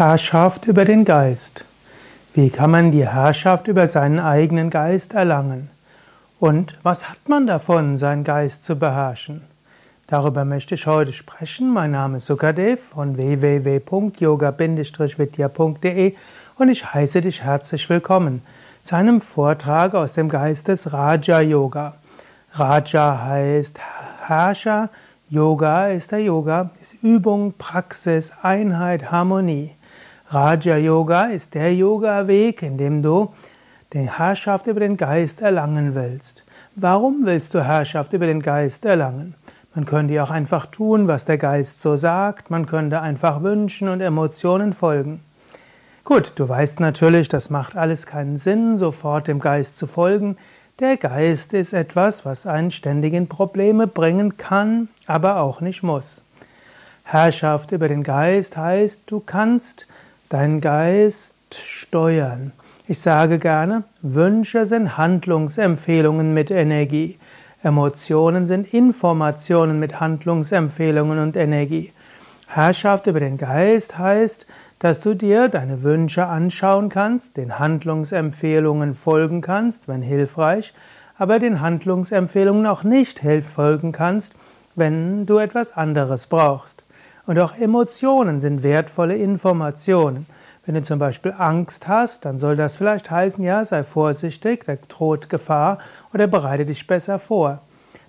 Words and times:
Herrschaft 0.00 0.64
über 0.64 0.86
den 0.86 1.04
Geist. 1.04 1.66
Wie 2.32 2.48
kann 2.48 2.70
man 2.70 2.90
die 2.90 3.06
Herrschaft 3.06 3.68
über 3.68 3.86
seinen 3.86 4.18
eigenen 4.18 4.70
Geist 4.70 5.12
erlangen? 5.12 5.68
Und 6.38 6.78
was 6.82 7.10
hat 7.10 7.28
man 7.28 7.46
davon, 7.46 7.98
seinen 7.98 8.24
Geist 8.24 8.64
zu 8.64 8.76
beherrschen? 8.76 9.42
Darüber 10.06 10.46
möchte 10.46 10.74
ich 10.74 10.86
heute 10.86 11.12
sprechen. 11.12 11.70
Mein 11.70 11.90
Name 11.90 12.16
ist 12.16 12.24
Sukadev 12.24 12.80
von 12.80 13.18
www.yoga-vidya.de 13.18 16.14
und 16.56 16.68
ich 16.70 16.94
heiße 16.94 17.20
dich 17.20 17.42
herzlich 17.42 17.90
willkommen 17.90 18.40
zu 18.82 18.96
einem 18.96 19.20
Vortrag 19.20 19.94
aus 19.94 20.14
dem 20.14 20.30
Geist 20.30 20.68
des 20.68 20.94
Raja 20.94 21.42
Yoga. 21.42 21.96
Raja 22.54 23.24
heißt 23.26 23.78
Herrscher, 24.26 24.88
Yoga 25.28 25.88
ist 25.88 26.12
der 26.12 26.20
Yoga, 26.20 26.70
ist 26.80 26.94
Übung, 27.02 27.52
Praxis, 27.58 28.32
Einheit, 28.40 29.12
Harmonie. 29.12 29.74
Raja 30.32 30.76
Yoga 30.76 31.24
ist 31.24 31.56
der 31.56 31.74
Yoga-Weg, 31.74 32.62
in 32.62 32.78
dem 32.78 33.02
du 33.02 33.34
die 33.92 34.08
Herrschaft 34.08 34.68
über 34.68 34.78
den 34.78 34.96
Geist 34.96 35.42
erlangen 35.42 35.96
willst. 35.96 36.44
Warum 36.76 37.26
willst 37.26 37.52
du 37.52 37.64
Herrschaft 37.64 38.12
über 38.12 38.28
den 38.28 38.40
Geist 38.40 38.84
erlangen? 38.84 39.34
Man 39.74 39.86
könnte 39.86 40.14
ja 40.14 40.22
auch 40.22 40.30
einfach 40.30 40.66
tun, 40.66 41.08
was 41.08 41.24
der 41.24 41.36
Geist 41.36 41.80
so 41.80 41.96
sagt, 41.96 42.48
man 42.48 42.66
könnte 42.66 43.00
einfach 43.00 43.42
Wünschen 43.42 43.88
und 43.88 44.00
Emotionen 44.00 44.72
folgen. 44.72 45.18
Gut, 46.04 46.34
du 46.36 46.48
weißt 46.48 46.78
natürlich, 46.78 47.28
das 47.28 47.50
macht 47.50 47.76
alles 47.76 48.06
keinen 48.06 48.38
Sinn, 48.38 48.78
sofort 48.78 49.26
dem 49.26 49.40
Geist 49.40 49.78
zu 49.78 49.88
folgen. 49.88 50.36
Der 50.78 50.96
Geist 50.96 51.54
ist 51.54 51.72
etwas, 51.72 52.24
was 52.24 52.46
einen 52.46 52.70
ständig 52.70 53.14
in 53.14 53.26
Probleme 53.26 53.88
bringen 53.88 54.36
kann, 54.36 54.90
aber 55.08 55.40
auch 55.40 55.60
nicht 55.60 55.82
muss. 55.82 56.22
Herrschaft 57.02 57.72
über 57.72 57.88
den 57.88 58.04
Geist 58.04 58.56
heißt, 58.56 59.02
du 59.06 59.18
kannst 59.18 59.88
deinen 60.30 60.60
Geist 60.60 61.34
steuern. 61.52 62.52
Ich 62.86 63.00
sage 63.00 63.38
gerne, 63.38 63.82
Wünsche 64.00 64.64
sind 64.64 64.96
Handlungsempfehlungen 64.96 66.32
mit 66.32 66.50
Energie. 66.50 67.18
Emotionen 67.62 68.46
sind 68.46 68.72
Informationen 68.72 69.80
mit 69.80 70.00
Handlungsempfehlungen 70.00 71.18
und 71.18 71.36
Energie. 71.36 71.92
Herrschaft 72.46 73.06
über 73.08 73.20
den 73.20 73.38
Geist 73.38 73.98
heißt, 73.98 74.46
dass 74.78 75.00
du 75.00 75.14
dir 75.14 75.48
deine 75.48 75.82
Wünsche 75.82 76.26
anschauen 76.26 76.88
kannst, 76.88 77.36
den 77.36 77.58
Handlungsempfehlungen 77.58 78.94
folgen 78.94 79.40
kannst, 79.40 79.88
wenn 79.88 80.00
hilfreich, 80.00 80.72
aber 81.18 81.40
den 81.40 81.60
Handlungsempfehlungen 81.60 82.66
auch 82.66 82.84
nicht 82.84 83.20
folgen 83.42 83.90
kannst, 83.90 84.32
wenn 84.76 85.26
du 85.26 85.38
etwas 85.38 85.76
anderes 85.76 86.28
brauchst. 86.28 86.84
Und 87.30 87.38
auch 87.38 87.56
Emotionen 87.56 88.40
sind 88.40 88.64
wertvolle 88.64 89.14
Informationen. 89.14 90.26
Wenn 90.66 90.74
du 90.74 90.82
zum 90.82 90.98
Beispiel 90.98 91.32
Angst 91.38 91.86
hast, 91.86 92.24
dann 92.24 92.38
soll 92.38 92.56
das 92.56 92.74
vielleicht 92.74 93.08
heißen, 93.08 93.44
ja, 93.44 93.64
sei 93.64 93.84
vorsichtig, 93.84 94.64
da 94.66 94.74
droht 94.88 95.30
Gefahr 95.30 95.78
oder 96.12 96.26
bereite 96.26 96.66
dich 96.66 96.88
besser 96.88 97.20
vor. 97.20 97.60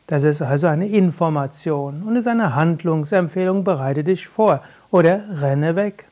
Das 0.07 0.23
ist 0.23 0.41
also 0.41 0.65
eine 0.65 0.87
Information 0.87 2.01
und 2.01 2.15
ist 2.15 2.27
eine 2.27 2.55
Handlungsempfehlung, 2.55 3.63
bereite 3.63 4.03
dich 4.03 4.27
vor 4.27 4.63
oder 4.89 5.19
renne 5.39 5.75
weg. 5.75 6.05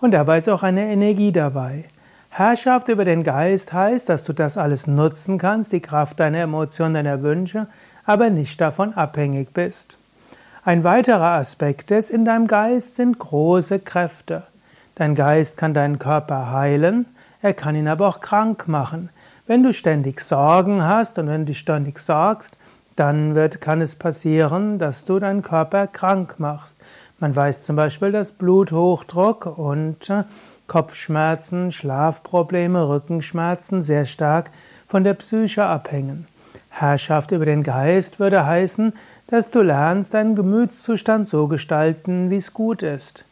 Und 0.00 0.10
dabei 0.10 0.38
ist 0.38 0.48
auch 0.48 0.64
eine 0.64 0.90
Energie 0.90 1.30
dabei. 1.30 1.84
Herrschaft 2.30 2.88
über 2.88 3.04
den 3.04 3.22
Geist 3.22 3.72
heißt, 3.72 4.08
dass 4.08 4.24
du 4.24 4.32
das 4.32 4.56
alles 4.56 4.88
nutzen 4.88 5.38
kannst, 5.38 5.70
die 5.70 5.78
Kraft 5.78 6.18
deiner 6.18 6.40
Emotionen, 6.40 6.94
deiner 6.94 7.22
Wünsche, 7.22 7.68
aber 8.04 8.30
nicht 8.30 8.60
davon 8.60 8.94
abhängig 8.94 9.54
bist. 9.54 9.96
Ein 10.64 10.84
weiterer 10.84 11.32
Aspekt 11.32 11.90
ist, 11.90 12.08
in 12.08 12.24
deinem 12.24 12.46
Geist 12.46 12.94
sind 12.94 13.18
große 13.18 13.80
Kräfte. 13.80 14.44
Dein 14.94 15.16
Geist 15.16 15.56
kann 15.56 15.74
deinen 15.74 15.98
Körper 15.98 16.52
heilen, 16.52 17.06
er 17.40 17.52
kann 17.52 17.74
ihn 17.74 17.88
aber 17.88 18.06
auch 18.06 18.20
krank 18.20 18.68
machen. 18.68 19.08
Wenn 19.48 19.64
du 19.64 19.72
ständig 19.72 20.20
Sorgen 20.20 20.84
hast 20.84 21.18
und 21.18 21.26
wenn 21.26 21.46
du 21.46 21.54
ständig 21.54 21.98
sorgst, 21.98 22.56
dann 22.94 23.34
wird, 23.34 23.60
kann 23.60 23.80
es 23.80 23.96
passieren, 23.96 24.78
dass 24.78 25.04
du 25.04 25.18
deinen 25.18 25.42
Körper 25.42 25.88
krank 25.88 26.36
machst. 26.38 26.76
Man 27.18 27.34
weiß 27.34 27.64
zum 27.64 27.74
Beispiel, 27.74 28.12
dass 28.12 28.30
Bluthochdruck 28.30 29.58
und 29.58 30.08
äh, 30.10 30.22
Kopfschmerzen, 30.68 31.72
Schlafprobleme, 31.72 32.88
Rückenschmerzen 32.88 33.82
sehr 33.82 34.06
stark 34.06 34.52
von 34.86 35.02
der 35.02 35.14
Psyche 35.14 35.64
abhängen. 35.64 36.28
Herrschaft 36.70 37.32
über 37.32 37.46
den 37.46 37.64
Geist 37.64 38.20
würde 38.20 38.46
heißen, 38.46 38.92
dass 39.32 39.50
du 39.50 39.62
lernst, 39.62 40.12
deinen 40.12 40.36
Gemütszustand 40.36 41.26
so 41.26 41.48
gestalten, 41.48 42.28
wie 42.28 42.36
es 42.36 42.52
gut 42.52 42.82
ist. 42.82 43.24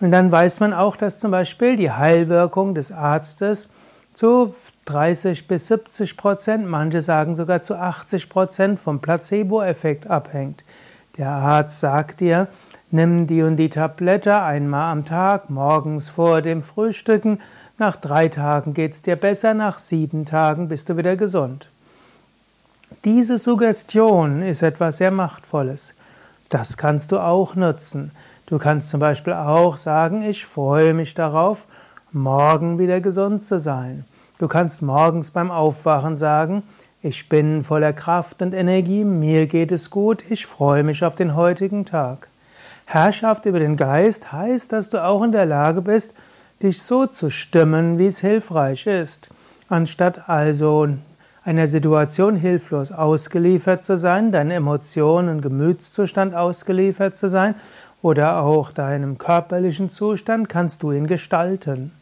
Und 0.00 0.10
dann 0.10 0.30
weiß 0.30 0.60
man 0.60 0.74
auch, 0.74 0.96
dass 0.96 1.18
zum 1.18 1.30
Beispiel 1.30 1.76
die 1.76 1.90
Heilwirkung 1.90 2.74
des 2.74 2.92
Arztes 2.92 3.70
zu 4.12 4.54
30 4.84 5.48
bis 5.48 5.68
70 5.68 6.18
Prozent, 6.18 6.66
manche 6.66 7.00
sagen 7.00 7.36
sogar 7.36 7.62
zu 7.62 7.74
80 7.74 8.28
Prozent 8.28 8.78
vom 8.78 9.00
Placebo-Effekt 9.00 10.10
abhängt. 10.10 10.62
Der 11.16 11.30
Arzt 11.30 11.80
sagt 11.80 12.20
dir, 12.20 12.48
nimm 12.90 13.26
die 13.26 13.40
und 13.40 13.56
die 13.56 13.70
Tablette 13.70 14.42
einmal 14.42 14.92
am 14.92 15.06
Tag, 15.06 15.48
morgens 15.48 16.10
vor 16.10 16.42
dem 16.42 16.62
Frühstücken, 16.62 17.40
nach 17.78 17.96
drei 17.96 18.28
Tagen 18.28 18.74
geht 18.74 18.92
es 18.92 19.00
dir 19.00 19.16
besser, 19.16 19.54
nach 19.54 19.78
sieben 19.78 20.26
Tagen 20.26 20.68
bist 20.68 20.90
du 20.90 20.98
wieder 20.98 21.16
gesund. 21.16 21.70
Diese 23.04 23.38
Suggestion 23.38 24.42
ist 24.42 24.62
etwas 24.62 24.96
sehr 24.96 25.10
Machtvolles. 25.10 25.94
Das 26.48 26.76
kannst 26.76 27.12
du 27.12 27.18
auch 27.18 27.54
nutzen. 27.54 28.10
Du 28.46 28.58
kannst 28.58 28.90
zum 28.90 29.00
Beispiel 29.00 29.32
auch 29.32 29.76
sagen, 29.76 30.22
ich 30.22 30.46
freue 30.46 30.94
mich 30.94 31.14
darauf, 31.14 31.66
morgen 32.12 32.78
wieder 32.78 33.00
gesund 33.00 33.42
zu 33.42 33.58
sein. 33.58 34.04
Du 34.38 34.48
kannst 34.48 34.82
morgens 34.82 35.30
beim 35.30 35.50
Aufwachen 35.50 36.16
sagen, 36.16 36.62
ich 37.02 37.28
bin 37.28 37.62
voller 37.62 37.92
Kraft 37.92 38.42
und 38.42 38.54
Energie, 38.54 39.04
mir 39.04 39.46
geht 39.46 39.72
es 39.72 39.90
gut, 39.90 40.24
ich 40.28 40.46
freue 40.46 40.82
mich 40.82 41.04
auf 41.04 41.14
den 41.14 41.34
heutigen 41.34 41.84
Tag. 41.84 42.28
Herrschaft 42.84 43.46
über 43.46 43.58
den 43.58 43.76
Geist 43.76 44.32
heißt, 44.32 44.72
dass 44.72 44.90
du 44.90 45.04
auch 45.04 45.22
in 45.22 45.32
der 45.32 45.46
Lage 45.46 45.82
bist, 45.82 46.14
dich 46.62 46.82
so 46.82 47.06
zu 47.06 47.30
stimmen, 47.30 47.98
wie 47.98 48.06
es 48.06 48.20
hilfreich 48.20 48.86
ist. 48.86 49.28
Anstatt 49.68 50.28
also 50.28 50.88
einer 51.46 51.68
Situation 51.68 52.34
hilflos 52.34 52.90
ausgeliefert 52.90 53.84
zu 53.84 53.96
sein, 53.96 54.32
deinen 54.32 54.50
Emotionen 54.50 55.28
und 55.28 55.42
Gemütszustand 55.42 56.34
ausgeliefert 56.34 57.16
zu 57.16 57.28
sein 57.28 57.54
oder 58.02 58.42
auch 58.42 58.72
deinem 58.72 59.16
körperlichen 59.16 59.88
Zustand, 59.88 60.48
kannst 60.48 60.82
du 60.82 60.90
ihn 60.90 61.06
gestalten. 61.06 61.92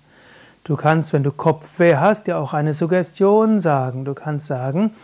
Du 0.65 0.77
kannst, 0.77 1.13
wenn 1.13 1.23
du 1.23 1.31
Kopfweh 1.31 1.97
hast, 1.97 2.27
dir 2.27 2.39
auch 2.39 2.55
eine 2.55 2.73
Suggestion 2.73 3.61
sagen. 3.61 4.07
Du 4.07 4.15
kannst 4.15 4.47
sagen, 4.47 4.95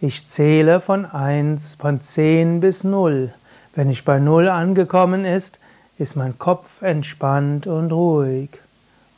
ich 0.00 0.28
zähle 0.28 0.78
von 0.78 1.04
1, 1.04 1.74
von 1.74 2.00
10 2.00 2.60
bis 2.60 2.84
0. 2.84 3.32
Wenn 3.74 3.90
ich 3.90 4.04
bei 4.04 4.20
0 4.20 4.48
angekommen 4.48 5.24
ist, 5.24 5.58
ist 5.98 6.14
mein 6.14 6.38
Kopf 6.38 6.82
entspannt 6.82 7.66
und 7.66 7.90
ruhig. 7.90 8.50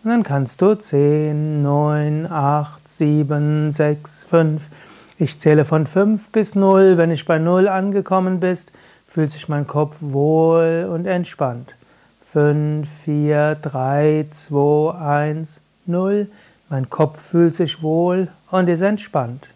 Und 0.02 0.08
dann 0.08 0.22
kannst 0.22 0.62
du 0.62 0.74
10, 0.74 1.62
9, 1.62 2.26
8, 2.30 2.88
7, 2.88 3.70
6, 3.70 4.24
5. 4.30 4.62
Ich 5.18 5.38
zähle 5.38 5.66
von 5.66 5.86
5 5.86 6.30
bis 6.30 6.54
0. 6.54 6.96
Wenn 6.96 7.10
ich 7.10 7.26
bei 7.26 7.38
0 7.38 7.68
angekommen 7.68 8.40
bist, 8.40 8.72
fühlt 9.06 9.30
sich 9.30 9.50
mein 9.50 9.66
Kopf 9.66 9.96
wohl 10.00 10.88
und 10.90 11.04
entspannt. 11.04 11.74
5, 12.32 12.88
4, 13.04 13.56
3, 13.56 14.26
2, 14.32 14.94
1, 14.94 15.60
0. 15.84 16.28
Mein 16.70 16.88
Kopf 16.88 17.20
fühlt 17.20 17.54
sich 17.54 17.82
wohl 17.82 18.28
und 18.50 18.70
ist 18.70 18.80
entspannt. 18.80 19.50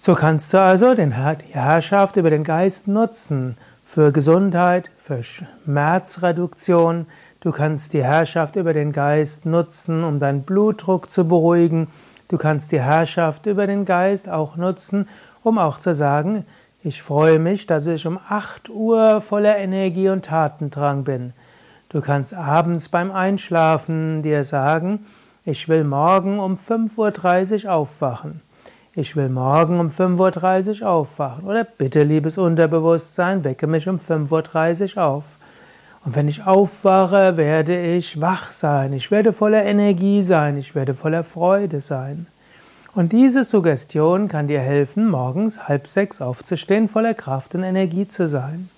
So 0.00 0.14
kannst 0.14 0.52
du 0.52 0.60
also 0.60 0.94
die 0.94 1.12
Herrschaft 1.52 2.16
über 2.16 2.30
den 2.30 2.42
Geist 2.42 2.88
nutzen 2.88 3.56
für 3.86 4.10
Gesundheit, 4.10 4.90
für 5.04 5.22
Schmerzreduktion, 5.22 7.06
Du 7.40 7.52
kannst 7.52 7.92
die 7.92 8.02
Herrschaft 8.02 8.56
über 8.56 8.72
den 8.72 8.92
Geist 8.92 9.46
nutzen, 9.46 10.02
um 10.02 10.18
deinen 10.18 10.42
Blutdruck 10.42 11.08
zu 11.08 11.28
beruhigen. 11.28 11.86
Du 12.26 12.36
kannst 12.36 12.72
die 12.72 12.80
Herrschaft 12.80 13.46
über 13.46 13.68
den 13.68 13.84
Geist 13.84 14.28
auch 14.28 14.56
nutzen, 14.56 15.08
um 15.44 15.58
auch 15.58 15.78
zu 15.78 15.94
sagen, 15.94 16.44
ich 16.82 17.00
freue 17.00 17.38
mich, 17.38 17.66
dass 17.66 17.86
ich 17.86 18.06
um 18.06 18.18
8 18.28 18.70
Uhr 18.70 19.20
voller 19.20 19.56
Energie 19.56 20.08
und 20.08 20.24
Tatendrang 20.24 21.04
bin. 21.04 21.32
Du 21.90 22.00
kannst 22.00 22.34
abends 22.34 22.88
beim 22.88 23.12
Einschlafen 23.12 24.22
dir 24.22 24.42
sagen, 24.42 25.06
ich 25.44 25.68
will 25.68 25.84
morgen 25.84 26.40
um 26.40 26.56
5.30 26.56 27.64
Uhr 27.64 27.72
aufwachen. 27.72 28.42
Ich 28.94 29.14
will 29.14 29.28
morgen 29.28 29.78
um 29.78 29.90
5.30 29.90 30.82
Uhr 30.82 30.90
aufwachen. 30.90 31.44
Oder 31.44 31.64
bitte, 31.64 32.02
liebes 32.02 32.36
Unterbewusstsein, 32.36 33.44
wecke 33.44 33.68
mich 33.68 33.88
um 33.88 33.98
5.30 33.98 34.96
Uhr 34.96 35.04
auf. 35.04 35.24
Und 36.08 36.16
wenn 36.16 36.26
ich 36.26 36.46
aufwache, 36.46 37.36
werde 37.36 37.78
ich 37.78 38.18
wach 38.18 38.50
sein, 38.50 38.94
ich 38.94 39.10
werde 39.10 39.34
voller 39.34 39.66
Energie 39.66 40.22
sein, 40.22 40.56
ich 40.56 40.74
werde 40.74 40.94
voller 40.94 41.22
Freude 41.22 41.82
sein. 41.82 42.26
Und 42.94 43.12
diese 43.12 43.44
Suggestion 43.44 44.26
kann 44.28 44.48
dir 44.48 44.60
helfen, 44.60 45.10
morgens 45.10 45.68
halb 45.68 45.86
sechs 45.86 46.22
aufzustehen, 46.22 46.88
voller 46.88 47.12
Kraft 47.12 47.54
und 47.54 47.62
Energie 47.62 48.08
zu 48.08 48.26
sein. 48.26 48.70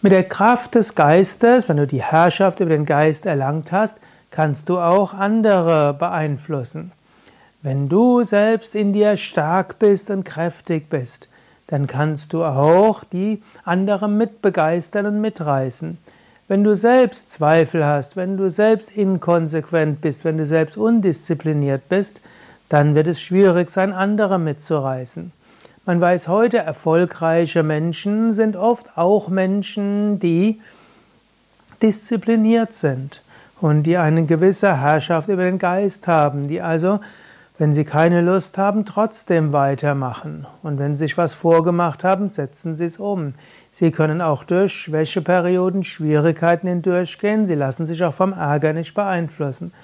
Mit 0.00 0.12
der 0.12 0.24
Kraft 0.24 0.76
des 0.76 0.94
Geistes, 0.94 1.68
wenn 1.68 1.76
du 1.76 1.86
die 1.86 2.02
Herrschaft 2.02 2.60
über 2.60 2.70
den 2.70 2.86
Geist 2.86 3.26
erlangt 3.26 3.70
hast, 3.70 3.98
kannst 4.30 4.70
du 4.70 4.78
auch 4.78 5.12
andere 5.12 5.92
beeinflussen. 5.92 6.92
Wenn 7.60 7.90
du 7.90 8.22
selbst 8.22 8.74
in 8.74 8.94
dir 8.94 9.18
stark 9.18 9.78
bist 9.78 10.10
und 10.10 10.24
kräftig 10.24 10.88
bist, 10.88 11.28
dann 11.66 11.86
kannst 11.86 12.32
du 12.32 12.44
auch 12.44 13.04
die 13.04 13.42
anderen 13.62 14.16
mitbegeistern 14.16 15.04
und 15.04 15.20
mitreißen. 15.20 15.98
Wenn 16.50 16.64
du 16.64 16.74
selbst 16.74 17.30
Zweifel 17.30 17.86
hast, 17.86 18.16
wenn 18.16 18.36
du 18.36 18.50
selbst 18.50 18.90
inkonsequent 18.90 20.00
bist, 20.00 20.24
wenn 20.24 20.36
du 20.36 20.44
selbst 20.44 20.76
undiszipliniert 20.76 21.88
bist, 21.88 22.20
dann 22.68 22.96
wird 22.96 23.06
es 23.06 23.20
schwierig 23.20 23.70
sein, 23.70 23.92
andere 23.92 24.40
mitzureißen. 24.40 25.30
Man 25.86 26.00
weiß 26.00 26.26
heute, 26.26 26.58
erfolgreiche 26.58 27.62
Menschen 27.62 28.32
sind 28.32 28.56
oft 28.56 28.98
auch 28.98 29.28
Menschen, 29.28 30.18
die 30.18 30.60
diszipliniert 31.82 32.72
sind 32.72 33.22
und 33.60 33.84
die 33.84 33.96
eine 33.96 34.24
gewisse 34.24 34.80
Herrschaft 34.80 35.28
über 35.28 35.44
den 35.44 35.60
Geist 35.60 36.08
haben, 36.08 36.48
die 36.48 36.60
also, 36.60 36.98
wenn 37.60 37.74
sie 37.74 37.84
keine 37.84 38.22
Lust 38.22 38.56
haben, 38.56 38.86
trotzdem 38.86 39.52
weitermachen. 39.52 40.46
Und 40.62 40.78
wenn 40.78 40.96
sie 40.96 41.00
sich 41.00 41.18
was 41.18 41.34
vorgemacht 41.34 42.04
haben, 42.04 42.26
setzen 42.26 42.74
sie 42.74 42.86
es 42.86 42.96
um. 42.96 43.34
Sie 43.70 43.90
können 43.90 44.22
auch 44.22 44.44
durch 44.44 44.72
Schwächeperioden, 44.72 45.84
Schwierigkeiten 45.84 46.68
hindurchgehen. 46.68 47.44
Sie 47.44 47.54
lassen 47.54 47.84
sich 47.84 48.02
auch 48.02 48.14
vom 48.14 48.32
Ärger 48.32 48.72
nicht 48.72 48.94
beeinflussen. 48.94 49.74